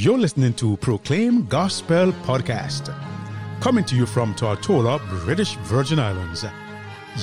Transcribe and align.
You're 0.00 0.16
listening 0.16 0.54
to 0.54 0.78
Proclaim 0.78 1.44
Gospel 1.44 2.10
Podcast, 2.24 2.88
coming 3.60 3.84
to 3.84 3.94
you 3.94 4.06
from 4.06 4.34
Tortola, 4.34 4.98
British 5.26 5.56
Virgin 5.56 5.98
Islands. 5.98 6.42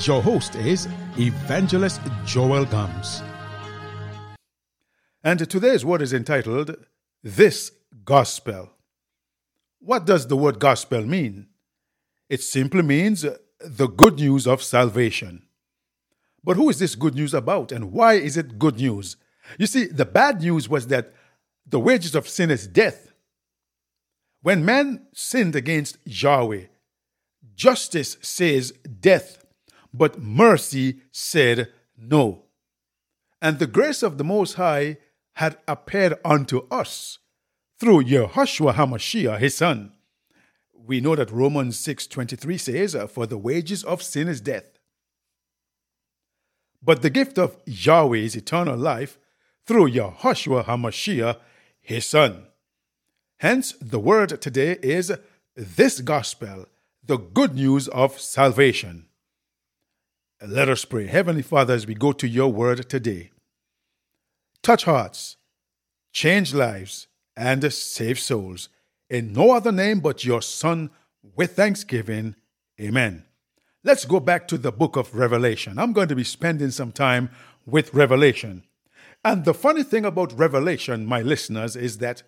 Your 0.06 0.22
host 0.22 0.54
is 0.54 0.86
Evangelist 1.18 2.00
Joel 2.24 2.64
Gums. 2.66 3.20
And 5.24 5.50
today's 5.50 5.84
word 5.84 6.02
is 6.02 6.12
entitled 6.12 6.76
This 7.20 7.72
Gospel. 8.04 8.70
What 9.80 10.04
does 10.04 10.28
the 10.28 10.36
word 10.36 10.60
gospel 10.60 11.04
mean? 11.04 11.48
It 12.28 12.44
simply 12.44 12.82
means 12.82 13.26
the 13.58 13.88
good 13.88 14.20
news 14.20 14.46
of 14.46 14.62
salvation. 14.62 15.48
But 16.44 16.56
who 16.56 16.70
is 16.70 16.78
this 16.78 16.94
good 16.94 17.16
news 17.16 17.34
about 17.34 17.72
and 17.72 17.90
why 17.90 18.12
is 18.12 18.36
it 18.36 18.56
good 18.56 18.76
news? 18.76 19.16
You 19.58 19.66
see, 19.66 19.86
the 19.86 20.04
bad 20.04 20.42
news 20.42 20.68
was 20.68 20.86
that 20.88 21.12
the 21.68 21.80
wages 21.80 22.14
of 22.14 22.28
sin 22.28 22.50
is 22.50 22.66
death. 22.66 23.12
When 24.42 24.64
man 24.64 25.06
sinned 25.12 25.56
against 25.56 25.98
Yahweh, 26.04 26.66
justice 27.54 28.16
says 28.22 28.72
death, 29.00 29.44
but 29.92 30.20
mercy 30.20 31.00
said 31.10 31.72
no. 31.96 32.44
And 33.42 33.58
the 33.58 33.66
grace 33.66 34.02
of 34.02 34.18
the 34.18 34.24
Most 34.24 34.54
High 34.54 34.98
had 35.34 35.58
appeared 35.68 36.14
unto 36.24 36.66
us 36.70 37.18
through 37.78 38.04
Yehoshua 38.04 38.74
HaMashiach, 38.74 39.38
his 39.38 39.56
son. 39.56 39.92
We 40.74 41.00
know 41.00 41.14
that 41.14 41.30
Romans 41.30 41.78
6.23 41.78 42.58
says, 42.58 42.94
uh, 42.94 43.06
For 43.06 43.26
the 43.26 43.38
wages 43.38 43.84
of 43.84 44.02
sin 44.02 44.26
is 44.26 44.40
death. 44.40 44.78
But 46.82 47.02
the 47.02 47.10
gift 47.10 47.38
of 47.38 47.56
Yahweh 47.66 48.18
is 48.18 48.36
eternal 48.36 48.76
life 48.76 49.18
through 49.66 49.90
Yehoshua 49.90 50.64
HaMashiach, 50.64 51.36
his 51.88 52.04
son. 52.04 52.42
Hence, 53.38 53.72
the 53.80 53.98
word 53.98 54.42
today 54.42 54.76
is 54.82 55.10
this 55.56 56.02
gospel, 56.02 56.66
the 57.02 57.16
good 57.16 57.54
news 57.54 57.88
of 57.88 58.20
salvation. 58.20 59.06
Let 60.46 60.68
us 60.68 60.84
pray. 60.84 61.06
Heavenly 61.06 61.40
Father, 61.40 61.72
as 61.72 61.86
we 61.86 61.94
go 61.94 62.12
to 62.12 62.28
your 62.28 62.52
word 62.52 62.90
today, 62.90 63.30
touch 64.62 64.84
hearts, 64.84 65.38
change 66.12 66.52
lives, 66.52 67.06
and 67.34 67.72
save 67.72 68.18
souls. 68.18 68.68
In 69.08 69.32
no 69.32 69.52
other 69.52 69.72
name 69.72 70.00
but 70.00 70.26
your 70.26 70.42
Son, 70.42 70.90
with 71.36 71.56
thanksgiving. 71.56 72.34
Amen. 72.78 73.24
Let's 73.82 74.04
go 74.04 74.20
back 74.20 74.46
to 74.48 74.58
the 74.58 74.72
book 74.72 74.96
of 74.96 75.14
Revelation. 75.14 75.78
I'm 75.78 75.94
going 75.94 76.08
to 76.08 76.16
be 76.16 76.24
spending 76.24 76.70
some 76.70 76.92
time 76.92 77.30
with 77.64 77.94
Revelation. 77.94 78.64
And 79.24 79.44
the 79.44 79.54
funny 79.54 79.82
thing 79.82 80.04
about 80.04 80.38
Revelation, 80.38 81.04
my 81.06 81.22
listeners, 81.22 81.76
is 81.76 81.98
that 81.98 82.22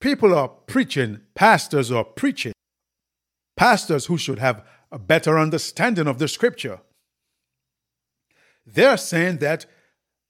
people 0.00 0.34
are 0.34 0.48
preaching, 0.48 1.20
pastors 1.34 1.90
are 1.90 2.04
preaching, 2.04 2.52
pastors 3.56 4.06
who 4.06 4.18
should 4.18 4.38
have 4.38 4.64
a 4.90 4.98
better 4.98 5.38
understanding 5.38 6.06
of 6.06 6.18
the 6.18 6.28
scripture. 6.28 6.80
They're 8.66 8.96
saying 8.96 9.38
that 9.38 9.66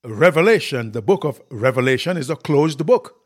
Revelation, 0.05 0.93
the 0.93 1.03
book 1.03 1.25
of 1.25 1.41
Revelation, 1.51 2.17
is 2.17 2.31
a 2.31 2.37
closed 2.37 2.85
book. 2.87 3.17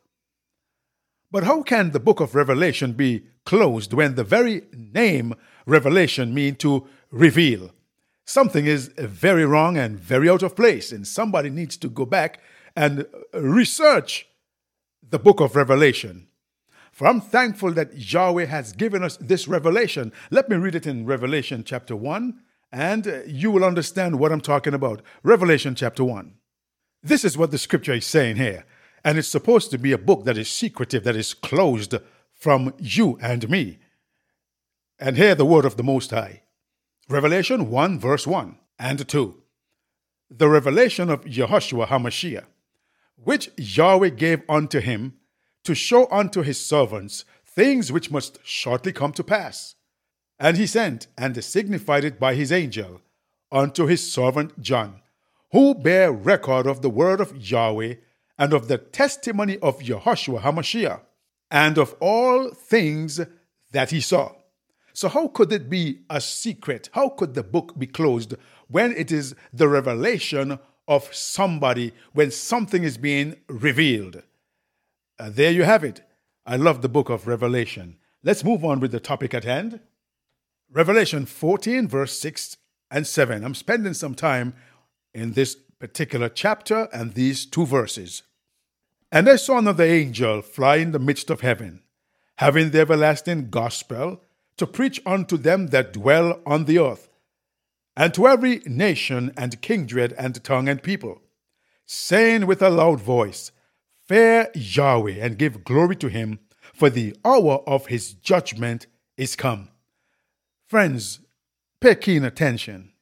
But 1.30 1.44
how 1.44 1.62
can 1.62 1.90
the 1.90 2.00
book 2.00 2.20
of 2.20 2.34
Revelation 2.34 2.92
be 2.92 3.26
closed 3.44 3.92
when 3.92 4.14
the 4.14 4.24
very 4.24 4.62
name 4.72 5.34
Revelation 5.66 6.34
mean 6.34 6.56
to 6.56 6.86
reveal? 7.10 7.72
Something 8.26 8.66
is 8.66 8.88
very 8.98 9.46
wrong 9.46 9.78
and 9.78 9.98
very 9.98 10.28
out 10.28 10.42
of 10.42 10.54
place, 10.54 10.92
and 10.92 11.06
somebody 11.06 11.48
needs 11.48 11.76
to 11.78 11.88
go 11.88 12.04
back 12.04 12.40
and 12.74 13.06
research 13.32 14.26
the 15.08 15.18
book 15.18 15.40
of 15.40 15.56
Revelation. 15.56 16.28
For 16.92 17.06
I'm 17.06 17.20
thankful 17.20 17.72
that 17.72 17.96
Yahweh 17.96 18.46
has 18.46 18.72
given 18.72 19.02
us 19.02 19.16
this 19.18 19.46
revelation. 19.46 20.12
Let 20.30 20.48
me 20.48 20.56
read 20.56 20.74
it 20.74 20.86
in 20.86 21.06
Revelation 21.06 21.62
chapter 21.64 21.94
1, 21.94 22.34
and 22.72 23.22
you 23.26 23.50
will 23.50 23.64
understand 23.64 24.18
what 24.18 24.32
I'm 24.32 24.40
talking 24.40 24.74
about. 24.74 25.02
Revelation 25.22 25.74
chapter 25.74 26.04
1. 26.04 26.34
This 27.02 27.24
is 27.24 27.38
what 27.38 27.50
the 27.50 27.58
scripture 27.58 27.92
is 27.92 28.06
saying 28.06 28.36
here. 28.36 28.64
And 29.04 29.18
it's 29.18 29.28
supposed 29.28 29.70
to 29.70 29.78
be 29.78 29.92
a 29.92 29.98
book 29.98 30.24
that 30.24 30.36
is 30.36 30.50
secretive, 30.50 31.04
that 31.04 31.14
is 31.14 31.32
closed 31.32 31.94
from 32.32 32.74
you 32.78 33.18
and 33.22 33.48
me. 33.48 33.78
And 34.98 35.16
hear 35.16 35.34
the 35.34 35.44
word 35.44 35.64
of 35.64 35.76
the 35.76 35.84
Most 35.84 36.10
High. 36.10 36.42
Revelation 37.08 37.70
1, 37.70 38.00
verse 38.00 38.26
1 38.26 38.58
and 38.80 39.08
2. 39.08 39.42
The 40.28 40.48
revelation 40.48 41.08
of 41.08 41.24
Yehoshua 41.24 41.86
HaMashiach, 41.86 42.46
which 43.14 43.50
Yahweh 43.56 44.08
gave 44.08 44.42
unto 44.48 44.80
him 44.80 45.14
to 45.62 45.72
show 45.72 46.08
unto 46.10 46.42
his 46.42 46.58
servants 46.58 47.24
things 47.44 47.92
which 47.92 48.10
must 48.10 48.40
shortly 48.42 48.92
come 48.92 49.12
to 49.12 49.22
pass. 49.22 49.76
And 50.40 50.56
he 50.56 50.66
sent 50.66 51.06
and 51.16 51.42
signified 51.44 52.04
it 52.04 52.18
by 52.18 52.34
his 52.34 52.50
angel 52.50 53.00
unto 53.52 53.86
his 53.86 54.12
servant 54.12 54.60
John, 54.60 55.00
who 55.52 55.76
bare 55.76 56.10
record 56.10 56.66
of 56.66 56.82
the 56.82 56.90
word 56.90 57.20
of 57.20 57.36
Yahweh 57.36 57.94
and 58.36 58.52
of 58.52 58.66
the 58.66 58.78
testimony 58.78 59.58
of 59.58 59.78
Yehoshua 59.78 60.40
HaMashiach, 60.40 61.02
and 61.52 61.78
of 61.78 61.94
all 62.00 62.50
things 62.50 63.20
that 63.70 63.92
he 63.92 64.00
saw. 64.00 64.32
So, 64.96 65.10
how 65.10 65.28
could 65.28 65.52
it 65.52 65.68
be 65.68 66.00
a 66.08 66.22
secret? 66.22 66.88
How 66.92 67.10
could 67.10 67.34
the 67.34 67.42
book 67.42 67.78
be 67.78 67.86
closed 67.86 68.32
when 68.68 68.92
it 68.92 69.12
is 69.12 69.34
the 69.52 69.68
revelation 69.68 70.58
of 70.88 71.14
somebody, 71.14 71.92
when 72.14 72.30
something 72.30 72.82
is 72.82 72.96
being 72.96 73.36
revealed? 73.46 74.22
Uh, 75.18 75.28
there 75.28 75.50
you 75.50 75.64
have 75.64 75.84
it. 75.84 76.00
I 76.46 76.56
love 76.56 76.80
the 76.80 76.88
book 76.88 77.10
of 77.10 77.26
Revelation. 77.26 77.98
Let's 78.22 78.42
move 78.42 78.64
on 78.64 78.80
with 78.80 78.90
the 78.90 78.98
topic 78.98 79.34
at 79.34 79.44
hand. 79.44 79.80
Revelation 80.72 81.26
14, 81.26 81.88
verse 81.88 82.18
6 82.18 82.56
and 82.90 83.06
7. 83.06 83.44
I'm 83.44 83.54
spending 83.54 83.92
some 83.92 84.14
time 84.14 84.54
in 85.12 85.32
this 85.32 85.56
particular 85.78 86.30
chapter 86.30 86.88
and 86.90 87.12
these 87.12 87.44
two 87.44 87.66
verses. 87.66 88.22
And 89.12 89.28
I 89.28 89.36
saw 89.36 89.58
another 89.58 89.84
angel 89.84 90.40
fly 90.40 90.76
in 90.76 90.92
the 90.92 90.98
midst 90.98 91.28
of 91.28 91.42
heaven, 91.42 91.82
having 92.38 92.70
the 92.70 92.80
everlasting 92.80 93.50
gospel 93.50 94.22
to 94.56 94.66
preach 94.66 95.00
unto 95.04 95.36
them 95.36 95.68
that 95.68 95.92
dwell 95.92 96.40
on 96.46 96.64
the 96.64 96.78
earth, 96.78 97.08
and 97.96 98.12
to 98.14 98.26
every 98.26 98.60
nation 98.66 99.32
and 99.36 99.60
kindred 99.62 100.14
and 100.18 100.42
tongue 100.42 100.68
and 100.68 100.82
people, 100.82 101.22
saying 101.84 102.46
with 102.46 102.62
a 102.62 102.70
loud 102.70 103.00
voice, 103.00 103.52
Fear 104.06 104.50
Yahweh 104.54 105.18
and 105.20 105.38
give 105.38 105.64
glory 105.64 105.96
to 105.96 106.08
him, 106.08 106.38
for 106.72 106.90
the 106.90 107.16
hour 107.24 107.62
of 107.66 107.86
his 107.86 108.12
judgment 108.14 108.86
is 109.16 109.34
come. 109.34 109.70
Friends, 110.68 111.20
pay 111.80 111.94
keen 111.94 112.24
attention. 112.24 112.92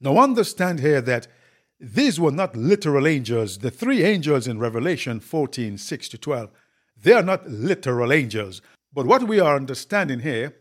Now 0.00 0.18
understand 0.18 0.80
here 0.80 1.00
that 1.00 1.26
these 1.80 2.20
were 2.20 2.30
not 2.30 2.56
literal 2.56 3.06
angels. 3.06 3.58
The 3.58 3.70
three 3.70 4.04
angels 4.04 4.46
in 4.46 4.58
Revelation 4.58 5.20
14 5.20 5.78
6 5.78 6.08
to 6.10 6.18
12, 6.18 6.50
they 7.02 7.12
are 7.12 7.22
not 7.22 7.48
literal 7.48 8.12
angels. 8.12 8.62
But 8.92 9.06
what 9.06 9.24
we 9.24 9.40
are 9.40 9.56
understanding 9.56 10.20
here 10.20 10.54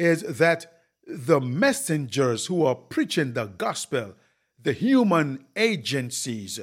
is 0.00 0.22
that 0.22 0.66
the 1.06 1.40
messengers 1.40 2.46
who 2.46 2.64
are 2.64 2.74
preaching 2.74 3.34
the 3.34 3.44
gospel, 3.44 4.14
the 4.60 4.72
human 4.72 5.44
agencies, 5.54 6.58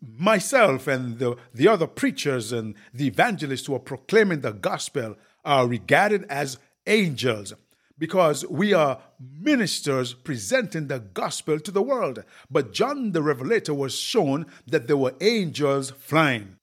myself 0.00 0.86
and 0.88 1.18
the, 1.18 1.36
the 1.52 1.68
other 1.68 1.86
preachers 1.86 2.52
and 2.52 2.74
the 2.92 3.06
evangelists 3.06 3.66
who 3.66 3.74
are 3.74 3.80
proclaiming 3.80 4.40
the 4.40 4.52
gospel 4.52 5.14
are 5.44 5.68
regarded 5.68 6.24
as 6.28 6.58
angels 6.86 7.54
because 7.96 8.44
we 8.46 8.72
are 8.72 9.00
ministers 9.20 10.12
presenting 10.12 10.88
the 10.88 10.98
gospel 10.98 11.60
to 11.60 11.70
the 11.70 11.82
world. 11.82 12.24
But 12.50 12.72
John 12.72 13.12
the 13.12 13.22
Revelator 13.22 13.74
was 13.74 13.96
shown 13.96 14.46
that 14.66 14.88
there 14.88 14.96
were 14.96 15.14
angels 15.20 15.90
flying. 15.90 16.56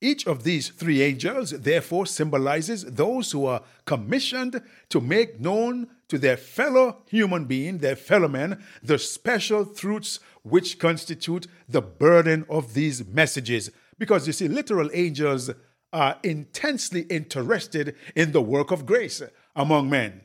Each 0.00 0.26
of 0.28 0.44
these 0.44 0.68
three 0.68 1.02
angels, 1.02 1.50
therefore, 1.50 2.06
symbolizes 2.06 2.84
those 2.84 3.32
who 3.32 3.46
are 3.46 3.62
commissioned 3.84 4.62
to 4.90 5.00
make 5.00 5.40
known 5.40 5.88
to 6.08 6.18
their 6.18 6.36
fellow 6.36 6.98
human 7.06 7.46
being, 7.46 7.78
their 7.78 7.96
fellow 7.96 8.28
men, 8.28 8.62
the 8.82 8.98
special 8.98 9.66
truths 9.66 10.20
which 10.42 10.78
constitute 10.78 11.48
the 11.68 11.82
burden 11.82 12.46
of 12.48 12.74
these 12.74 13.04
messages. 13.06 13.70
Because 13.98 14.26
you 14.26 14.32
see, 14.32 14.46
literal 14.46 14.88
angels 14.94 15.50
are 15.92 16.18
intensely 16.22 17.02
interested 17.02 17.96
in 18.14 18.30
the 18.30 18.42
work 18.42 18.70
of 18.70 18.86
grace 18.86 19.20
among 19.56 19.90
men, 19.90 20.20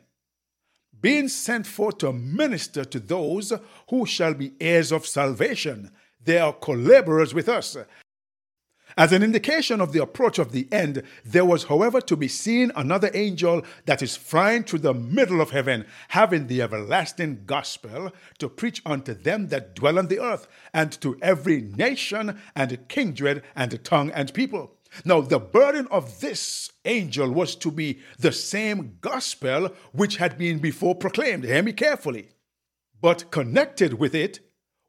being 1.01 1.27
sent 1.27 1.65
forth 1.65 1.97
to 1.97 2.13
minister 2.13 2.85
to 2.85 2.99
those 2.99 3.51
who 3.89 4.05
shall 4.05 4.35
be 4.35 4.53
heirs 4.61 4.91
of 4.91 5.07
salvation. 5.07 5.89
They 6.23 6.37
are 6.37 6.53
collaborers 6.53 7.33
with 7.33 7.49
us 7.49 7.75
as 8.97 9.11
an 9.11 9.23
indication 9.23 9.81
of 9.81 9.91
the 9.91 10.01
approach 10.01 10.39
of 10.39 10.51
the 10.51 10.67
end, 10.71 11.03
there 11.25 11.45
was, 11.45 11.65
however, 11.65 12.01
to 12.01 12.15
be 12.15 12.27
seen 12.27 12.71
another 12.75 13.09
angel 13.13 13.63
that 13.85 14.01
is 14.01 14.15
flying 14.15 14.63
through 14.63 14.79
the 14.79 14.93
middle 14.93 15.41
of 15.41 15.51
heaven, 15.51 15.85
having 16.09 16.47
the 16.47 16.61
everlasting 16.61 17.43
gospel 17.45 18.11
to 18.39 18.49
preach 18.49 18.81
unto 18.85 19.13
them 19.13 19.47
that 19.47 19.75
dwell 19.75 19.97
on 19.97 20.07
the 20.07 20.19
earth, 20.19 20.47
and 20.73 20.91
to 21.01 21.17
every 21.21 21.61
nation 21.61 22.39
and 22.55 22.87
kindred 22.87 23.43
and 23.55 23.83
tongue 23.83 24.11
and 24.11 24.33
people. 24.33 24.77
Now, 25.05 25.21
the 25.21 25.39
burden 25.39 25.87
of 25.89 26.19
this 26.19 26.71
angel 26.85 27.31
was 27.31 27.55
to 27.57 27.71
be 27.71 27.99
the 28.19 28.31
same 28.31 28.97
gospel 29.01 29.69
which 29.91 30.17
had 30.17 30.37
been 30.37 30.59
before 30.59 30.95
proclaimed. 30.95 31.45
Hear 31.45 31.63
me 31.63 31.73
carefully. 31.73 32.29
But 33.01 33.31
connected 33.31 33.95
with 33.95 34.13
it 34.13 34.39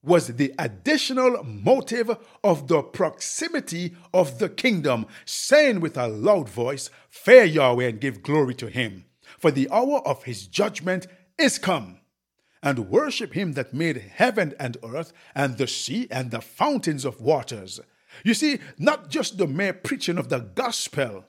was 0.05 0.29
the 0.29 0.55
additional 0.59 1.43
motive 1.45 2.17
of 2.43 2.69
the 2.69 2.83
proximity 2.83 3.97
of 4.13 4.39
the 4.39 4.49
kingdom, 4.49 5.07
saying 5.25 5.81
with 5.81 5.97
a 5.97 6.09
loud 6.09 6.49
voice, 6.49 6.91
Fear 7.09 7.45
Yahweh 7.45 7.89
and 7.89 8.01
give 8.01 8.23
glory 8.23 8.55
to 8.55 8.69
him, 8.69 9.05
for 9.39 9.51
the 9.51 9.69
hour 9.71 10.07
of 10.07 10.25
his 10.25 10.47
judgment 10.47 11.07
is 11.39 11.59
come. 11.59 12.01
And 12.63 12.89
worship 12.89 13.35
him 13.35 13.53
that 13.53 13.75
made 13.75 13.99
heaven 14.15 14.55
and 14.59 14.77
earth, 14.83 15.13
and 15.35 15.59
the 15.59 15.67
sea, 15.67 16.09
and 16.11 16.31
the 16.31 16.41
fountains 16.41 17.05
of 17.05 17.21
waters. 17.21 17.81
You 18.25 18.35
see, 18.35 18.59
not 18.79 19.11
just 19.11 19.39
the 19.39 19.47
mere 19.47 19.75
preaching 19.75 20.19
of 20.19 20.29
the 20.29 20.39
gospel 20.39 21.27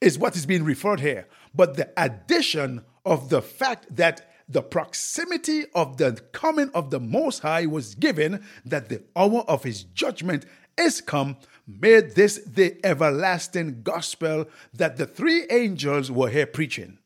is 0.00 0.18
what 0.18 0.36
is 0.36 0.46
being 0.46 0.64
referred 0.64 1.00
here, 1.00 1.26
but 1.54 1.76
the 1.76 1.90
addition 1.96 2.84
of 3.04 3.28
the 3.28 3.42
fact 3.42 3.94
that 3.96 4.28
the 4.48 4.62
proximity 4.62 5.64
of 5.74 5.96
the 5.96 6.12
coming 6.32 6.70
of 6.74 6.90
the 6.90 7.00
Most 7.00 7.40
High 7.40 7.66
was 7.66 7.94
given, 7.94 8.44
that 8.64 8.88
the 8.88 9.02
hour 9.16 9.40
of 9.48 9.64
his 9.64 9.82
judgment 9.82 10.46
is 10.78 11.00
come, 11.00 11.36
made 11.66 12.14
this 12.14 12.38
the 12.44 12.78
everlasting 12.84 13.82
gospel 13.82 14.46
that 14.72 14.96
the 14.96 15.06
three 15.06 15.46
angels 15.50 16.10
were 16.10 16.28
here 16.28 16.46
preaching. 16.46 16.98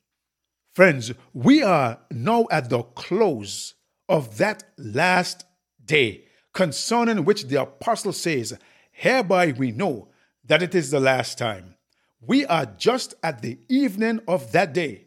Friends, 0.75 1.12
we 1.32 1.62
are 1.62 1.98
now 2.10 2.46
at 2.50 2.70
the 2.70 2.82
close 2.82 3.75
of 4.08 4.38
that 4.38 4.64
last 4.76 5.44
day, 5.84 6.25
concerning 6.52 7.25
which 7.25 7.44
the 7.44 7.60
apostle 7.60 8.12
says, 8.12 8.56
Hereby 8.92 9.52
we 9.52 9.72
know 9.72 10.08
that 10.44 10.62
it 10.62 10.75
is 10.75 10.90
the 10.90 11.00
last 11.00 11.38
time. 11.38 11.76
We 12.20 12.44
are 12.46 12.66
just 12.66 13.14
at 13.22 13.40
the 13.40 13.58
evening 13.69 14.20
of 14.28 14.52
that 14.52 14.72
day. 14.75 15.06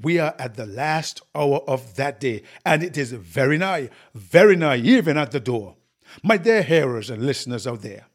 We 0.00 0.18
are 0.18 0.34
at 0.38 0.54
the 0.54 0.66
last 0.66 1.22
hour 1.34 1.58
of 1.68 1.94
that 1.96 2.20
day, 2.20 2.42
and 2.64 2.82
it 2.82 2.98
is 2.98 3.12
very 3.12 3.58
nigh, 3.58 3.90
very 4.14 4.56
nigh, 4.56 4.76
even 4.76 5.16
at 5.16 5.30
the 5.30 5.40
door. 5.40 5.76
My 6.22 6.36
dear 6.36 6.62
hearers 6.62 7.10
and 7.10 7.24
listeners 7.24 7.66
out 7.66 7.82
there, 7.82 8.06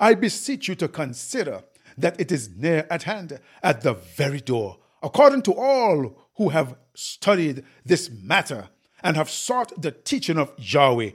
I 0.00 0.14
beseech 0.14 0.68
you 0.68 0.74
to 0.76 0.88
consider 0.88 1.62
that 1.96 2.20
it 2.20 2.30
is 2.32 2.50
near 2.56 2.86
at 2.90 3.04
hand, 3.04 3.40
at 3.62 3.82
the 3.82 3.94
very 3.94 4.40
door, 4.40 4.78
according 5.02 5.42
to 5.42 5.54
all 5.54 6.16
who 6.36 6.50
have 6.50 6.76
studied 6.94 7.64
this 7.84 8.10
matter 8.10 8.68
and 9.02 9.16
have 9.16 9.30
sought 9.30 9.80
the 9.80 9.92
teaching 9.92 10.38
of 10.38 10.52
Yahweh, 10.58 11.10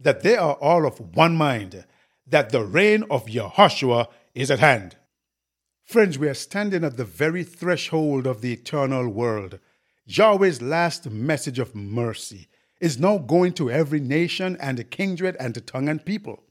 that 0.00 0.22
they 0.22 0.36
are 0.36 0.54
all 0.54 0.86
of 0.86 1.16
one 1.16 1.36
mind, 1.36 1.84
that 2.26 2.50
the 2.50 2.62
reign 2.62 3.04
of 3.10 3.26
Yahushua 3.26 4.08
is 4.34 4.50
at 4.50 4.58
hand. 4.58 4.96
Friends, 5.92 6.18
we 6.18 6.26
are 6.26 6.32
standing 6.32 6.84
at 6.84 6.96
the 6.96 7.04
very 7.04 7.44
threshold 7.44 8.26
of 8.26 8.40
the 8.40 8.50
eternal 8.50 9.10
world. 9.10 9.58
Yahweh's 10.06 10.62
last 10.62 11.10
message 11.10 11.58
of 11.58 11.74
mercy 11.74 12.48
is 12.80 12.98
now 12.98 13.18
going 13.18 13.52
to 13.52 13.70
every 13.70 14.00
nation 14.00 14.56
and 14.58 14.90
kindred 14.90 15.36
and 15.38 15.66
tongue 15.66 15.90
and 15.90 16.02
people. 16.02 16.44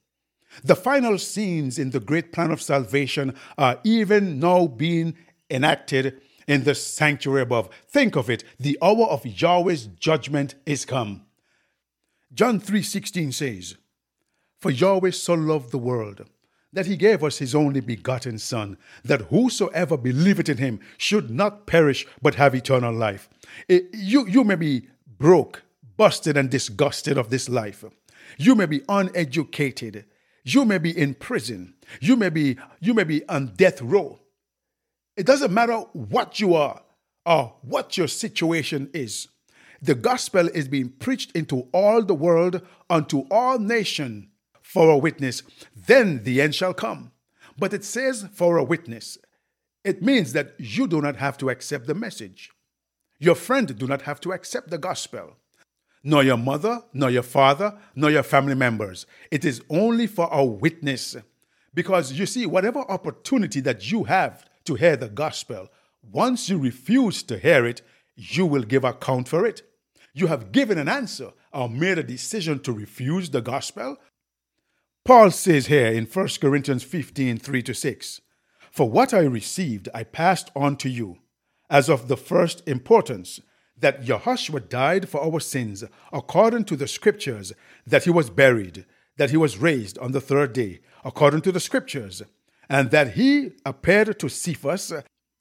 The 0.63 0.75
final 0.75 1.17
scenes 1.17 1.79
in 1.79 1.89
the 1.89 1.99
great 1.99 2.31
plan 2.31 2.51
of 2.51 2.61
salvation 2.61 3.33
are 3.57 3.79
even 3.83 4.39
now 4.39 4.67
being 4.67 5.17
enacted 5.49 6.21
in 6.47 6.63
the 6.63 6.75
sanctuary 6.75 7.41
above. 7.41 7.67
Think 7.87 8.15
of 8.15 8.29
it, 8.29 8.43
the 8.59 8.77
hour 8.79 9.07
of 9.07 9.25
Yahweh's 9.25 9.87
judgment 9.87 10.53
is 10.67 10.85
come. 10.85 11.25
John 12.31 12.59
3:16 12.59 13.31
says, 13.31 13.75
"For 14.59 14.69
Yahweh 14.69 15.09
so 15.09 15.33
loved 15.33 15.71
the 15.71 15.79
world 15.79 16.27
that 16.73 16.85
he 16.85 16.95
gave 16.95 17.23
us 17.23 17.37
his 17.37 17.53
only 17.53 17.81
begotten 17.81 18.37
Son, 18.37 18.77
that 19.03 19.21
whosoever 19.23 19.97
believeth 19.97 20.49
in 20.49 20.57
him 20.57 20.79
should 20.97 21.29
not 21.29 21.65
perish 21.67 22.05
but 22.21 22.35
have 22.35 22.55
eternal 22.55 22.93
life. 22.93 23.29
Eh, 23.69 23.81
you, 23.93 24.27
you 24.27 24.43
may 24.43 24.55
be 24.55 24.87
broke, 25.17 25.63
busted, 25.97 26.37
and 26.37 26.49
disgusted 26.49 27.17
of 27.17 27.29
this 27.29 27.49
life. 27.49 27.83
You 28.37 28.55
may 28.55 28.65
be 28.65 28.81
uneducated. 28.87 30.05
You 30.43 30.65
may 30.65 30.77
be 30.77 30.97
in 30.97 31.13
prison. 31.15 31.75
You 31.99 32.15
may 32.15 32.29
be, 32.29 32.57
you 32.79 32.93
may 32.93 33.03
be 33.03 33.27
on 33.27 33.53
death 33.57 33.81
row. 33.81 34.19
It 35.17 35.25
doesn't 35.25 35.53
matter 35.53 35.77
what 35.93 36.39
you 36.39 36.55
are 36.55 36.81
or 37.25 37.53
what 37.61 37.97
your 37.97 38.07
situation 38.07 38.89
is. 38.93 39.27
The 39.81 39.95
gospel 39.95 40.47
is 40.47 40.67
being 40.67 40.89
preached 40.89 41.31
into 41.35 41.67
all 41.73 42.03
the 42.03 42.13
world 42.13 42.61
unto 42.89 43.25
all 43.29 43.59
nations 43.59 44.27
for 44.71 44.89
a 44.89 44.97
witness, 44.97 45.43
then 45.75 46.23
the 46.23 46.41
end 46.41 46.55
shall 46.55 46.73
come. 46.73 47.11
But 47.57 47.73
it 47.73 47.83
says 47.83 48.27
for 48.33 48.57
a 48.57 48.63
witness. 48.63 49.17
It 49.83 50.01
means 50.01 50.31
that 50.31 50.53
you 50.57 50.87
do 50.87 51.01
not 51.01 51.17
have 51.17 51.37
to 51.39 51.49
accept 51.49 51.87
the 51.87 51.93
message. 51.93 52.51
Your 53.19 53.35
friend 53.35 53.77
do 53.77 53.85
not 53.85 54.03
have 54.03 54.21
to 54.21 54.31
accept 54.31 54.69
the 54.69 54.77
gospel. 54.77 55.35
Nor 56.03 56.23
your 56.23 56.37
mother, 56.37 56.81
nor 56.93 57.09
your 57.09 57.23
father, 57.23 57.77
nor 57.95 58.11
your 58.11 58.23
family 58.23 58.55
members. 58.55 59.05
It 59.29 59.43
is 59.43 59.61
only 59.69 60.07
for 60.07 60.29
a 60.31 60.43
witness. 60.43 61.17
Because 61.73 62.13
you 62.13 62.25
see, 62.25 62.45
whatever 62.45 62.79
opportunity 62.79 63.59
that 63.61 63.91
you 63.91 64.05
have 64.05 64.45
to 64.65 64.75
hear 64.75 64.95
the 64.95 65.09
gospel, 65.09 65.67
once 66.01 66.49
you 66.49 66.57
refuse 66.57 67.23
to 67.23 67.37
hear 67.37 67.65
it, 67.65 67.81
you 68.15 68.45
will 68.45 68.63
give 68.63 68.85
account 68.85 69.27
for 69.27 69.45
it. 69.45 69.63
You 70.13 70.27
have 70.27 70.51
given 70.51 70.77
an 70.77 70.87
answer 70.87 71.31
or 71.53 71.69
made 71.69 71.97
a 71.97 72.03
decision 72.03 72.59
to 72.61 72.71
refuse 72.71 73.29
the 73.29 73.41
gospel, 73.41 73.97
Paul 75.03 75.31
says 75.31 75.65
here 75.65 75.87
in 75.87 76.05
1 76.05 76.27
Corinthians 76.39 76.83
15 76.83 77.37
3 77.37 77.63
to 77.63 77.73
6 77.73 78.21
For 78.71 78.89
what 78.89 79.13
I 79.13 79.21
received, 79.21 79.89
I 79.95 80.03
passed 80.03 80.51
on 80.55 80.77
to 80.77 80.89
you, 80.89 81.17
as 81.71 81.89
of 81.89 82.07
the 82.07 82.17
first 82.17 82.67
importance, 82.67 83.39
that 83.75 84.05
Yahushua 84.05 84.69
died 84.69 85.09
for 85.09 85.23
our 85.23 85.39
sins, 85.39 85.83
according 86.13 86.65
to 86.65 86.75
the 86.75 86.87
scriptures, 86.87 87.51
that 87.87 88.03
he 88.03 88.11
was 88.11 88.29
buried, 88.29 88.85
that 89.17 89.31
he 89.31 89.37
was 89.37 89.57
raised 89.57 89.97
on 89.97 90.11
the 90.11 90.21
third 90.21 90.53
day, 90.53 90.81
according 91.03 91.41
to 91.41 91.51
the 91.51 91.59
scriptures, 91.59 92.21
and 92.69 92.91
that 92.91 93.13
he 93.13 93.53
appeared 93.65 94.19
to 94.19 94.29
Cephas, 94.29 94.93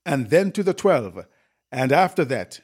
and 0.06 0.30
then 0.30 0.52
to 0.52 0.62
the 0.62 0.72
twelve, 0.72 1.26
and 1.70 1.92
after 1.92 2.24
that, 2.24 2.60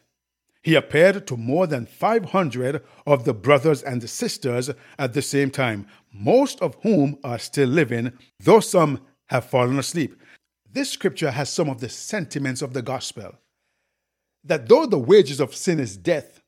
he 0.67 0.75
appeared 0.75 1.29
to 1.29 1.37
more 1.37 1.69
than 1.69 1.87
500 1.87 2.83
of 3.07 3.25
the 3.25 3.33
brothers 3.33 3.85
and 3.85 4.11
sisters 4.11 4.69
at 4.99 5.13
the 5.13 5.23
same 5.23 5.49
time, 5.49 5.87
most 6.13 6.61
of 6.61 6.77
whom 6.83 7.19
are 7.23 7.39
still 7.39 7.69
living, 7.69 8.13
though 8.41 8.59
some 8.59 8.99
have 9.27 9.45
fallen 9.45 9.79
asleep. 9.79 10.21
This 10.69 10.91
scripture 10.91 11.31
has 11.31 11.51
some 11.51 11.71
of 11.71 11.79
the 11.79 11.89
sentiments 11.89 12.63
of 12.63 12.73
the 12.73 12.83
gospel. 12.83 13.37
That 14.43 14.69
though 14.69 14.87
the 14.87 14.99
wages 14.99 15.39
of 15.39 15.55
sin 15.55 15.79
is 15.79 15.97
death, 15.97 16.41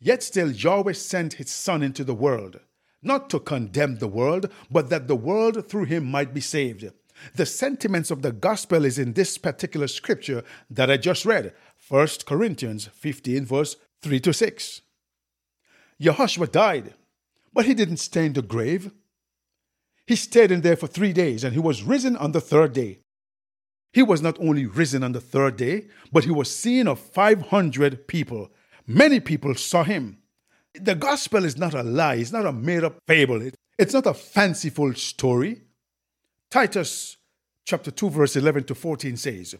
yet 0.00 0.24
still 0.24 0.50
Yahweh 0.50 0.94
sent 0.94 1.34
his 1.34 1.52
Son 1.52 1.80
into 1.80 2.02
the 2.02 2.12
world, 2.12 2.58
not 3.04 3.30
to 3.30 3.38
condemn 3.38 3.98
the 3.98 4.08
world, 4.08 4.50
but 4.68 4.90
that 4.90 5.06
the 5.06 5.14
world 5.14 5.68
through 5.68 5.84
him 5.84 6.10
might 6.10 6.34
be 6.34 6.40
saved. 6.40 6.90
The 7.34 7.46
sentiments 7.46 8.10
of 8.10 8.22
the 8.22 8.32
gospel 8.32 8.84
is 8.84 8.98
in 8.98 9.12
this 9.12 9.38
particular 9.38 9.86
scripture 9.88 10.42
that 10.70 10.90
I 10.90 10.96
just 10.96 11.24
read, 11.24 11.52
1 11.90 12.06
Corinthians 12.24 12.86
15, 12.86 13.44
verse 13.44 13.76
3 14.02 14.20
to 14.20 14.32
6. 14.32 14.82
Yahushua 16.00 16.50
died, 16.50 16.94
but 17.52 17.66
he 17.66 17.74
didn't 17.74 17.96
stay 17.96 18.26
in 18.26 18.32
the 18.32 18.42
grave. 18.42 18.92
He 20.06 20.14
stayed 20.14 20.52
in 20.52 20.60
there 20.60 20.76
for 20.76 20.86
three 20.86 21.12
days 21.12 21.42
and 21.42 21.52
he 21.52 21.58
was 21.58 21.82
risen 21.82 22.16
on 22.16 22.30
the 22.30 22.40
third 22.40 22.72
day. 22.72 23.00
He 23.92 24.04
was 24.04 24.22
not 24.22 24.38
only 24.38 24.66
risen 24.66 25.02
on 25.02 25.12
the 25.12 25.20
third 25.20 25.56
day, 25.56 25.88
but 26.12 26.24
he 26.24 26.30
was 26.30 26.54
seen 26.54 26.86
of 26.86 27.00
500 27.00 28.06
people. 28.06 28.50
Many 28.86 29.18
people 29.18 29.56
saw 29.56 29.82
him. 29.82 30.18
The 30.74 30.94
gospel 30.94 31.44
is 31.44 31.58
not 31.58 31.74
a 31.74 31.82
lie, 31.82 32.14
it's 32.14 32.30
not 32.30 32.46
a 32.46 32.52
made 32.52 32.84
up 32.84 32.98
fable, 33.08 33.50
it's 33.76 33.94
not 33.94 34.06
a 34.06 34.14
fanciful 34.14 34.94
story. 34.94 35.62
Titus 36.52 37.16
chapter 37.64 37.90
2, 37.90 38.10
verse 38.10 38.36
11 38.36 38.64
to 38.64 38.76
14 38.76 39.16
says, 39.16 39.56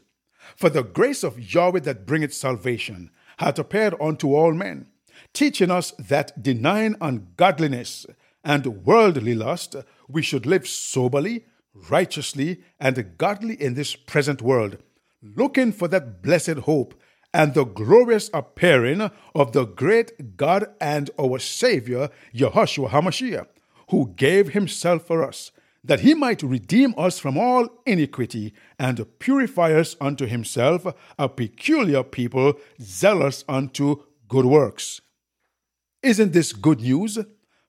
For 0.57 0.71
the 0.71 0.83
grace 0.83 1.23
of 1.23 1.55
Yahweh 1.55 1.81
that 1.81 2.07
bringeth 2.07 2.35
salvation 2.35 3.11
hath 3.39 3.59
appeared 3.59 3.95
unto 4.01 4.35
all 4.35 4.53
men, 4.53 4.87
teaching 5.33 5.71
us 5.71 5.93
that 5.93 6.43
denying 6.43 6.97
ungodliness 7.01 8.07
and 8.45 8.85
worldly 8.85 9.35
lust, 9.35 9.77
we 10.09 10.23
should 10.23 10.47
live 10.47 10.67
soberly, 10.67 11.45
righteously, 11.75 12.61
and 12.79 13.17
godly 13.19 13.61
in 13.61 13.75
this 13.75 13.95
present 13.97 14.43
world, 14.43 14.79
looking 15.23 15.73
for 15.73 15.89
that 15.89 16.23
blessed 16.23 16.59
hope 16.65 16.95
and 17.33 17.55
the 17.55 17.65
glorious 17.65 18.31
appearing 18.35 19.11
of 19.35 19.53
the 19.53 19.65
great 19.65 20.37
God 20.37 20.67
and 20.81 21.11
our 21.19 21.39
Savior, 21.39 22.11
Yahushua 22.35 22.91
HaMashiach, 22.91 23.47
who 23.91 24.13
gave 24.17 24.51
himself 24.51 25.07
for 25.07 25.23
us 25.23 25.53
that 25.83 26.01
he 26.01 26.15
might 26.15 26.43
redeem 26.43 26.95
us 26.97 27.19
from 27.19 27.39
all 27.39 27.69
iniquity 27.87 28.53
and 28.79 29.07
purify 29.19 29.73
us 29.73 29.97
unto 30.01 30.27
himself, 30.27 30.87
a 31.19 31.29
peculiar 31.29 32.03
people, 32.03 32.55
zealous 32.81 33.45
unto 33.49 34.03
good 34.29 34.45
works. 34.45 35.01
Isn't 36.03 36.33
this 36.33 36.53
good 36.53 36.81
news? 36.81 37.19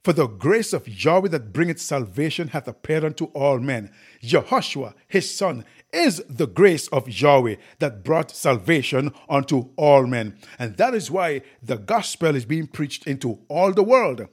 For 0.03 0.13
the 0.13 0.25
grace 0.25 0.73
of 0.73 0.87
Yahweh 0.87 1.29
that 1.29 1.53
bringeth 1.53 1.79
salvation 1.79 2.47
hath 2.47 2.67
appeared 2.67 3.05
unto 3.05 3.25
all 3.25 3.59
men. 3.59 3.91
Jehoshua, 4.23 4.95
his 5.07 5.33
son, 5.35 5.63
is 5.93 6.23
the 6.27 6.47
grace 6.47 6.87
of 6.87 7.07
Yahweh 7.07 7.57
that 7.77 8.03
brought 8.03 8.31
salvation 8.31 9.13
unto 9.29 9.69
all 9.75 10.07
men. 10.07 10.37
And 10.57 10.75
that 10.77 10.95
is 10.95 11.11
why 11.11 11.43
the 11.61 11.77
gospel 11.77 12.35
is 12.35 12.45
being 12.45 12.65
preached 12.65 13.05
into 13.05 13.41
all 13.47 13.73
the 13.73 13.83
world. 13.83 14.27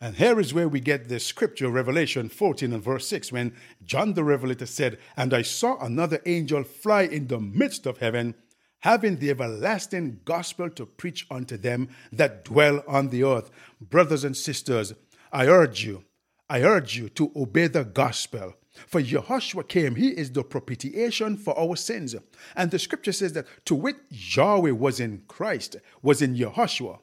And 0.00 0.14
here 0.14 0.38
is 0.38 0.54
where 0.54 0.68
we 0.68 0.78
get 0.78 1.08
the 1.08 1.18
scripture, 1.18 1.68
Revelation 1.68 2.28
14 2.28 2.72
and 2.72 2.82
verse 2.82 3.08
6, 3.08 3.32
when 3.32 3.52
John 3.82 4.14
the 4.14 4.22
Revelator 4.22 4.66
said, 4.66 4.96
And 5.16 5.34
I 5.34 5.42
saw 5.42 5.76
another 5.78 6.20
angel 6.24 6.62
fly 6.62 7.02
in 7.02 7.26
the 7.26 7.40
midst 7.40 7.84
of 7.84 7.98
heaven, 7.98 8.36
having 8.80 9.16
the 9.16 9.30
everlasting 9.30 10.20
gospel 10.24 10.70
to 10.70 10.86
preach 10.86 11.26
unto 11.32 11.56
them 11.56 11.88
that 12.12 12.44
dwell 12.44 12.84
on 12.86 13.08
the 13.08 13.24
earth. 13.24 13.50
Brothers 13.80 14.22
and 14.22 14.36
sisters, 14.36 14.94
I 15.32 15.46
urge 15.48 15.84
you, 15.84 16.04
I 16.48 16.62
urge 16.62 16.96
you 16.96 17.08
to 17.10 17.32
obey 17.34 17.66
the 17.66 17.84
gospel. 17.84 18.54
For 18.86 19.02
Jehoshua 19.02 19.66
came, 19.66 19.96
he 19.96 20.10
is 20.10 20.30
the 20.30 20.44
propitiation 20.44 21.36
for 21.36 21.58
our 21.58 21.74
sins. 21.74 22.14
And 22.54 22.70
the 22.70 22.78
scripture 22.78 23.10
says 23.10 23.32
that 23.32 23.46
to 23.64 23.74
wit, 23.74 23.96
Yahweh 24.10 24.70
was 24.70 25.00
in 25.00 25.24
Christ, 25.26 25.76
was 26.02 26.22
in 26.22 26.36
Jehoshua, 26.36 27.00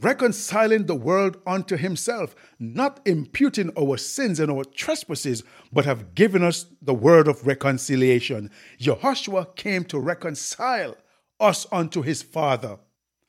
reconciling 0.00 0.86
the 0.86 0.94
world 0.94 1.38
unto 1.46 1.76
himself, 1.76 2.34
not 2.58 3.00
imputing 3.06 3.70
our 3.78 3.96
sins 3.96 4.38
and 4.38 4.50
our 4.50 4.64
trespasses, 4.64 5.42
but 5.72 5.84
have 5.84 6.14
given 6.14 6.42
us 6.42 6.66
the 6.82 6.94
word 6.94 7.28
of 7.28 7.46
reconciliation. 7.46 8.50
Jehoshua 8.80 9.56
came 9.56 9.84
to 9.84 9.98
reconcile 9.98 10.96
us 11.40 11.66
unto 11.72 12.02
his 12.02 12.22
Father. 12.22 12.78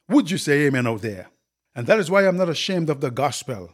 Would 0.10 0.32
you 0.32 0.38
say 0.38 0.66
amen 0.66 0.88
out 0.88 1.02
there? 1.02 1.30
And 1.76 1.88
that 1.88 2.00
is 2.00 2.12
why 2.12 2.28
I'm 2.28 2.38
not 2.38 2.50
ashamed 2.50 2.90
of 2.90 3.00
the 3.00 3.12
gospel. 3.12 3.72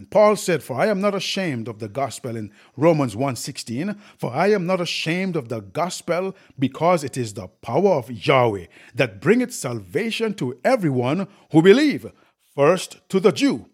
And 0.00 0.10
Paul 0.10 0.36
said, 0.36 0.62
For 0.62 0.80
I 0.80 0.86
am 0.86 1.02
not 1.02 1.14
ashamed 1.14 1.68
of 1.68 1.78
the 1.78 1.86
gospel 1.86 2.34
in 2.34 2.52
Romans 2.74 3.14
1:16, 3.14 3.98
for 4.16 4.32
I 4.32 4.46
am 4.50 4.64
not 4.64 4.80
ashamed 4.80 5.36
of 5.36 5.50
the 5.50 5.60
gospel 5.60 6.34
because 6.58 7.04
it 7.04 7.18
is 7.18 7.34
the 7.34 7.48
power 7.60 7.90
of 7.90 8.10
Yahweh 8.10 8.64
that 8.94 9.20
bringeth 9.20 9.52
salvation 9.52 10.32
to 10.36 10.58
everyone 10.64 11.28
who 11.52 11.60
believe, 11.60 12.10
first 12.56 13.06
to 13.10 13.20
the 13.20 13.30
Jew, 13.30 13.66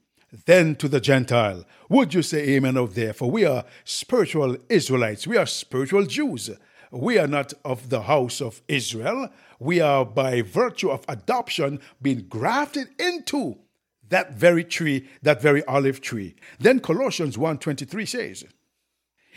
then 0.47 0.75
to 0.75 0.88
the 0.88 0.99
Gentile. 0.99 1.64
Would 1.90 2.12
you 2.12 2.23
say 2.23 2.56
amen 2.56 2.76
out 2.76 2.97
there? 2.97 3.12
For 3.12 3.30
we 3.30 3.45
are 3.45 3.64
spiritual 3.85 4.56
Israelites, 4.68 5.28
we 5.28 5.37
are 5.37 5.47
spiritual 5.47 6.06
Jews. 6.06 6.50
We 6.90 7.18
are 7.18 7.28
not 7.28 7.52
of 7.64 7.88
the 7.88 8.02
house 8.02 8.40
of 8.40 8.62
Israel. 8.66 9.28
We 9.61 9.80
are 9.80 10.04
by 10.04 10.42
virtue 10.42 10.90
of 10.90 11.04
adoption 11.06 11.78
being 12.02 12.26
grafted 12.28 12.88
into 12.99 13.59
that 14.08 14.32
very 14.34 14.64
tree, 14.64 15.08
that 15.22 15.42
very 15.42 15.64
olive 15.64 16.00
tree. 16.00 16.34
Then 16.58 16.80
Colossians 16.80 17.36
1:23 17.36 18.06
says, 18.06 18.44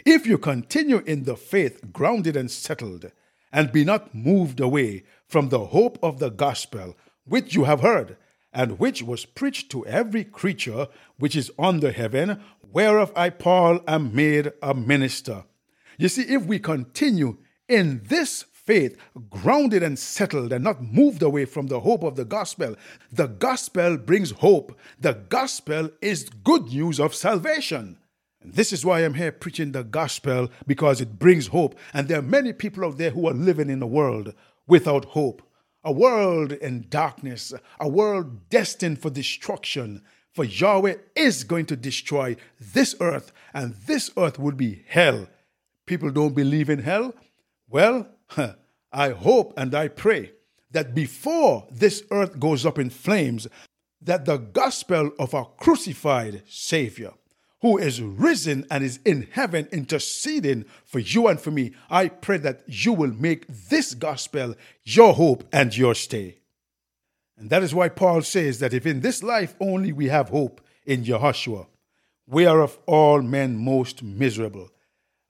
"If 0.05 0.25
you 0.25 0.37
continue 0.37 0.99
in 0.99 1.23
the 1.23 1.35
faith 1.35 1.91
grounded 1.91 2.35
and 2.35 2.49
settled, 2.49 3.11
and 3.51 3.71
be 3.71 3.83
not 3.83 4.13
moved 4.13 4.59
away 4.59 5.03
from 5.27 5.49
the 5.49 5.67
hope 5.67 5.97
of 6.03 6.19
the 6.19 6.29
gospel 6.29 6.95
which 7.25 7.55
you 7.55 7.63
have 7.63 7.81
heard, 7.81 8.17
and 8.53 8.79
which 8.79 9.03
was 9.03 9.25
preached 9.25 9.69
to 9.71 9.85
every 9.85 10.23
creature 10.23 10.87
which 11.17 11.35
is 11.35 11.51
under 11.57 11.91
heaven, 11.91 12.39
whereof 12.61 13.11
I 13.15 13.29
Paul 13.29 13.81
am 13.87 14.15
made 14.15 14.51
a 14.61 14.73
minister." 14.73 15.45
You 15.97 16.09
see, 16.09 16.23
if 16.23 16.45
we 16.45 16.59
continue 16.59 17.37
in 17.67 18.01
this 18.05 18.45
faith, 18.69 18.95
grounded 19.31 19.81
and 19.81 19.97
settled 19.97 20.53
and 20.53 20.63
not 20.63 20.79
moved 20.79 21.23
away 21.23 21.43
from 21.43 21.65
the 21.65 21.79
hope 21.79 22.03
of 22.03 22.15
the 22.15 22.23
gospel. 22.23 22.75
The 23.11 23.25
gospel 23.25 23.97
brings 23.97 24.29
hope. 24.29 24.77
The 24.99 25.13
gospel 25.13 25.89
is 26.03 26.29
good 26.43 26.65
news 26.67 26.99
of 26.99 27.15
salvation. 27.15 27.97
And 28.43 28.53
this 28.53 28.71
is 28.71 28.85
why 28.85 28.99
I'm 28.99 29.15
here 29.15 29.31
preaching 29.31 29.71
the 29.71 29.83
gospel 29.83 30.49
because 30.67 31.01
it 31.01 31.17
brings 31.17 31.47
hope. 31.47 31.79
And 31.95 32.07
there 32.07 32.19
are 32.19 32.35
many 32.37 32.53
people 32.53 32.85
out 32.85 32.99
there 32.99 33.09
who 33.09 33.27
are 33.27 33.33
living 33.33 33.71
in 33.71 33.81
a 33.81 33.87
world 33.87 34.35
without 34.67 35.05
hope, 35.05 35.41
a 35.83 35.91
world 35.91 36.51
in 36.51 36.85
darkness, 36.89 37.51
a 37.79 37.89
world 37.89 38.49
destined 38.51 39.01
for 39.01 39.09
destruction. 39.09 40.03
For 40.35 40.45
Yahweh 40.45 40.97
is 41.15 41.43
going 41.43 41.65
to 41.65 41.75
destroy 41.75 42.35
this 42.59 42.93
earth, 43.01 43.31
and 43.51 43.73
this 43.87 44.11
earth 44.15 44.37
will 44.37 44.51
be 44.53 44.83
hell. 44.87 45.27
People 45.87 46.11
don't 46.11 46.35
believe 46.35 46.69
in 46.69 46.83
hell. 46.83 47.15
Well, 47.67 48.07
I 48.91 49.09
hope 49.11 49.53
and 49.57 49.73
I 49.75 49.87
pray 49.87 50.31
that 50.71 50.93
before 50.93 51.67
this 51.71 52.03
earth 52.11 52.39
goes 52.39 52.65
up 52.65 52.77
in 52.77 52.89
flames, 52.89 53.47
that 54.01 54.25
the 54.25 54.37
gospel 54.37 55.11
of 55.19 55.33
our 55.33 55.49
crucified 55.57 56.43
Savior, 56.47 57.13
who 57.61 57.77
is 57.77 58.01
risen 58.01 58.65
and 58.71 58.83
is 58.83 58.99
in 59.03 59.27
heaven 59.31 59.67
interceding 59.71 60.65
for 60.85 60.99
you 60.99 61.27
and 61.27 61.39
for 61.39 61.51
me, 61.51 61.73
I 61.89 62.07
pray 62.07 62.37
that 62.37 62.63
you 62.67 62.93
will 62.93 63.13
make 63.13 63.45
this 63.47 63.93
gospel 63.93 64.55
your 64.83 65.13
hope 65.13 65.43
and 65.51 65.75
your 65.75 65.95
stay. 65.95 66.39
And 67.37 67.49
that 67.49 67.63
is 67.63 67.75
why 67.75 67.89
Paul 67.89 68.21
says 68.21 68.59
that 68.59 68.73
if 68.73 68.85
in 68.85 69.01
this 69.01 69.23
life 69.23 69.55
only 69.59 69.91
we 69.91 70.07
have 70.07 70.29
hope 70.29 70.61
in 70.85 71.03
Jehoshua, 71.03 71.67
we 72.27 72.45
are 72.45 72.61
of 72.61 72.77
all 72.85 73.21
men 73.21 73.57
most 73.57 74.03
miserable. 74.03 74.69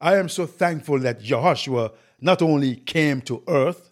I 0.02 0.18
am 0.18 0.30
so 0.30 0.46
thankful 0.46 1.00
that 1.00 1.22
Jehoshua 1.22 1.92
not 2.22 2.42
only 2.42 2.76
came 2.76 3.22
to 3.22 3.44
earth, 3.48 3.92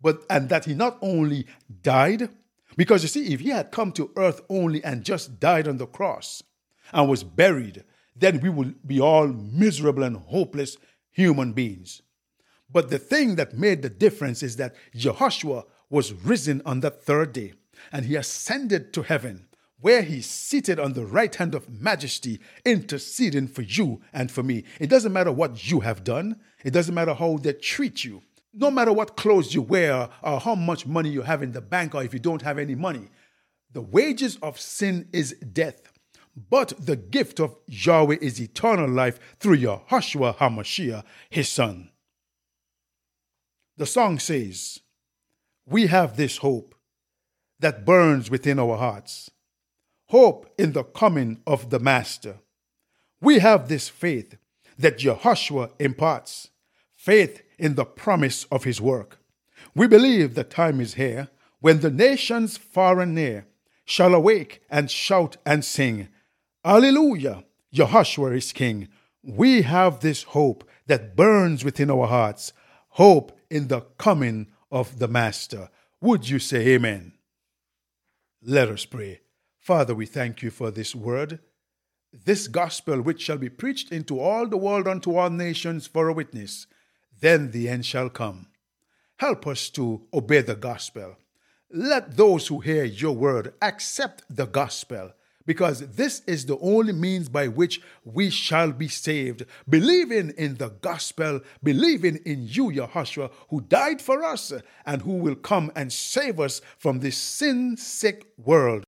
but 0.00 0.24
and 0.28 0.48
that 0.48 0.64
he 0.64 0.74
not 0.74 0.98
only 1.02 1.46
died, 1.82 2.28
because 2.76 3.02
you 3.02 3.08
see, 3.08 3.32
if 3.32 3.40
he 3.40 3.50
had 3.50 3.70
come 3.70 3.92
to 3.92 4.10
earth 4.16 4.40
only 4.48 4.84
and 4.84 5.04
just 5.04 5.40
died 5.40 5.66
on 5.66 5.78
the 5.78 5.86
cross 5.86 6.42
and 6.92 7.08
was 7.08 7.24
buried, 7.24 7.84
then 8.14 8.40
we 8.40 8.48
would 8.48 8.86
be 8.86 9.00
all 9.00 9.28
miserable 9.28 10.02
and 10.02 10.16
hopeless 10.16 10.76
human 11.10 11.52
beings. 11.52 12.02
But 12.70 12.90
the 12.90 12.98
thing 12.98 13.36
that 13.36 13.54
made 13.54 13.82
the 13.82 13.88
difference 13.88 14.42
is 14.42 14.56
that 14.56 14.74
Jehoshua 14.94 15.64
was 15.88 16.12
risen 16.12 16.62
on 16.66 16.80
the 16.80 16.90
third 16.90 17.32
day 17.32 17.54
and 17.92 18.04
he 18.04 18.16
ascended 18.16 18.92
to 18.94 19.02
heaven, 19.02 19.45
where 19.80 20.02
he's 20.02 20.26
seated 20.26 20.78
on 20.80 20.94
the 20.94 21.04
right 21.04 21.34
hand 21.34 21.54
of 21.54 21.68
majesty, 21.68 22.40
interceding 22.64 23.46
for 23.48 23.62
you 23.62 24.00
and 24.12 24.30
for 24.30 24.42
me. 24.42 24.64
It 24.80 24.88
doesn't 24.88 25.12
matter 25.12 25.32
what 25.32 25.70
you 25.70 25.80
have 25.80 26.04
done, 26.04 26.40
it 26.64 26.70
doesn't 26.70 26.94
matter 26.94 27.14
how 27.14 27.36
they 27.36 27.52
treat 27.52 28.04
you. 28.04 28.22
No 28.52 28.70
matter 28.70 28.92
what 28.92 29.16
clothes 29.16 29.54
you 29.54 29.60
wear 29.60 30.08
or 30.22 30.40
how 30.40 30.54
much 30.54 30.86
money 30.86 31.10
you 31.10 31.22
have 31.22 31.42
in 31.42 31.52
the 31.52 31.60
bank 31.60 31.94
or 31.94 32.02
if 32.02 32.14
you 32.14 32.18
don't 32.18 32.40
have 32.40 32.58
any 32.58 32.74
money. 32.74 33.10
The 33.72 33.82
wages 33.82 34.38
of 34.42 34.58
sin 34.58 35.08
is 35.12 35.34
death. 35.34 35.92
But 36.50 36.72
the 36.78 36.96
gift 36.96 37.40
of 37.40 37.56
Yahweh 37.66 38.16
is 38.20 38.40
eternal 38.40 38.88
life 38.88 39.18
through 39.40 39.58
Yahushua 39.58 40.36
HaMashiach, 40.36 41.02
his 41.30 41.48
son. 41.48 41.90
The 43.76 43.86
song 43.86 44.18
says, 44.18 44.80
We 45.66 45.86
have 45.86 46.16
this 46.16 46.38
hope 46.38 46.74
that 47.60 47.84
burns 47.84 48.30
within 48.30 48.58
our 48.58 48.76
hearts, 48.76 49.30
hope 50.08 50.52
in 50.58 50.72
the 50.72 50.84
coming 50.84 51.40
of 51.46 51.70
the 51.70 51.78
Master. 51.78 52.36
We 53.20 53.38
have 53.40 53.68
this 53.68 53.88
faith 53.88 54.36
that 54.78 54.98
Jehoshua 54.98 55.70
imparts 55.78 56.50
faith 56.94 57.42
in 57.58 57.74
the 57.74 57.84
promise 57.84 58.44
of 58.44 58.64
his 58.64 58.80
work. 58.80 59.18
We 59.74 59.86
believe 59.86 60.34
the 60.34 60.44
time 60.44 60.80
is 60.80 60.94
here 60.94 61.28
when 61.60 61.80
the 61.80 61.90
nations 61.90 62.56
far 62.56 63.00
and 63.00 63.14
near 63.14 63.46
shall 63.84 64.14
awake 64.14 64.62
and 64.70 64.90
shout 64.90 65.36
and 65.46 65.64
sing, 65.64 66.08
Alleluia, 66.64 67.44
Jehoshua 67.74 68.36
is 68.36 68.52
king. 68.52 68.88
We 69.22 69.62
have 69.62 70.00
this 70.00 70.24
hope 70.24 70.68
that 70.86 71.16
burns 71.16 71.64
within 71.64 71.90
our 71.90 72.06
hearts, 72.06 72.52
hope 72.90 73.38
in 73.50 73.68
the 73.68 73.82
coming 73.98 74.48
of 74.70 74.98
the 74.98 75.08
Master. 75.08 75.70
Would 76.00 76.28
you 76.28 76.38
say 76.38 76.68
amen? 76.68 77.12
Let 78.42 78.68
us 78.68 78.84
pray. 78.84 79.20
Father, 79.66 79.96
we 79.96 80.06
thank 80.06 80.42
you 80.42 80.50
for 80.52 80.70
this 80.70 80.94
word, 80.94 81.40
this 82.12 82.46
gospel 82.46 83.02
which 83.02 83.20
shall 83.20 83.36
be 83.36 83.48
preached 83.48 83.90
into 83.90 84.20
all 84.20 84.46
the 84.46 84.56
world 84.56 84.86
unto 84.86 85.16
all 85.16 85.28
nations 85.28 85.88
for 85.88 86.06
a 86.06 86.12
witness 86.12 86.68
then 87.20 87.50
the 87.50 87.68
end 87.68 87.84
shall 87.84 88.08
come. 88.08 88.46
Help 89.16 89.44
us 89.44 89.68
to 89.70 90.06
obey 90.14 90.40
the 90.40 90.54
gospel. 90.54 91.16
Let 91.68 92.16
those 92.16 92.46
who 92.46 92.60
hear 92.60 92.84
your 92.84 93.16
word 93.16 93.54
accept 93.60 94.22
the 94.30 94.46
gospel, 94.46 95.10
because 95.46 95.80
this 95.96 96.22
is 96.28 96.46
the 96.46 96.58
only 96.58 96.92
means 96.92 97.28
by 97.28 97.48
which 97.48 97.80
we 98.04 98.30
shall 98.30 98.70
be 98.70 98.86
saved. 98.86 99.46
Believing 99.68 100.30
in 100.38 100.58
the 100.58 100.68
gospel, 100.68 101.40
believing 101.60 102.20
in 102.24 102.46
you, 102.46 102.66
Yahushua, 102.70 103.32
who 103.48 103.62
died 103.62 104.00
for 104.00 104.22
us 104.22 104.52
and 104.84 105.02
who 105.02 105.14
will 105.16 105.34
come 105.34 105.72
and 105.74 105.92
save 105.92 106.38
us 106.38 106.60
from 106.78 107.00
this 107.00 107.16
sin 107.16 107.76
sick 107.76 108.26
world. 108.38 108.84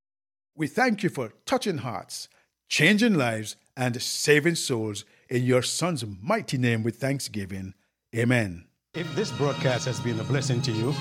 We 0.59 0.67
thank 0.67 1.05
you 1.05 1.09
for 1.09 1.31
touching 1.47 1.79
hearts, 1.79 2.29
changing 2.69 3.15
lives, 3.15 3.55
and 3.77 4.03
saving 4.03 4.57
souls. 4.57 5.05
In 5.29 5.45
your 5.45 5.62
Son's 5.62 6.05
mighty 6.21 6.59
name 6.59 6.83
with 6.83 6.97
thanksgiving. 6.97 7.75
Amen. 8.12 8.65
If 8.95 9.15
this 9.15 9.31
broadcast 9.31 9.85
has 9.85 10.00
been 10.00 10.19
a 10.19 10.25
blessing 10.25 10.61
to 10.62 10.73
you, 10.73 10.93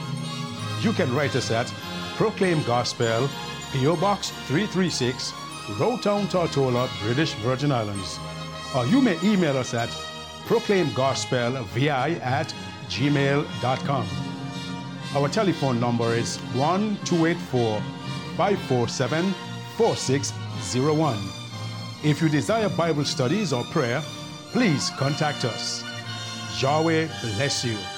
you 0.82 0.94
can 0.94 1.12
write 1.16 1.36
us 1.36 1.50
at 1.50 1.66
Proclaim 2.18 2.62
Gospel, 2.66 3.28
P.O. 3.74 3.96
Box 3.96 4.30
336, 4.46 5.34
Road 5.80 6.04
Town, 6.04 6.28
Tortola, 6.28 6.88
British 7.02 7.34
Virgin 7.36 7.72
Islands. 7.72 8.20
Or 8.76 8.86
you 8.86 9.02
may 9.02 9.18
email 9.24 9.58
us 9.58 9.74
at 9.74 9.90
proclaimgospelvi 10.46 12.22
at 12.22 12.54
gmail.com. 12.90 14.08
Our 15.16 15.30
telephone 15.30 15.80
number 15.80 16.14
is 16.14 16.38
1 16.54 17.00
284 17.06 17.82
547 18.38 19.34
4601. 19.78 21.18
If 22.04 22.22
you 22.22 22.30
desire 22.30 22.70
Bible 22.70 23.04
studies 23.04 23.52
or 23.52 23.64
prayer, 23.66 24.02
please 24.52 24.92
contact 24.92 25.44
us. 25.44 25.84
Yahweh 26.62 27.08
bless 27.22 27.66
you. 27.66 27.97